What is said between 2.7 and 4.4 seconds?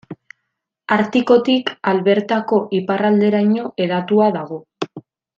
iparralderaino hedatua